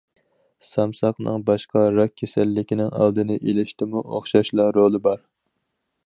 [0.67, 5.21] سامساقنىڭ باشقا راك كېسەللىكىنىڭ ئالدىنى ئېلىشتىمۇ ئوخشاشلا رولى بار.